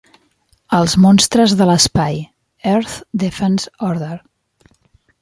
Els 0.77 0.95
monstres 1.03 1.53
de 1.59 1.69
l'espai- 1.71 2.19
Earth 2.75 2.99
Defense 3.27 3.75
Order. 3.93 4.15